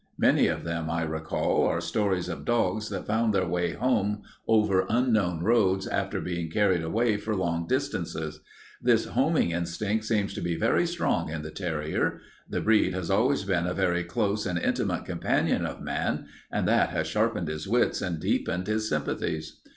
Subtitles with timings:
[0.17, 4.87] Many of them, I recall, are stories of dogs that found their way home over
[4.89, 8.39] unknown roads after being carried away for long distances.
[8.81, 12.19] This homing instinct seems to be very strong in the terrier.
[12.49, 16.89] The breed has always been a very close and intimate companion of man, and that
[16.89, 19.61] has sharpened his wits and deepened his sympathies.